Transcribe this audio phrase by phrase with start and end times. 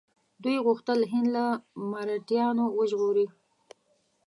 [0.43, 1.45] دوی غوښتل هند له
[1.91, 3.27] مرهټیانو وژغوري.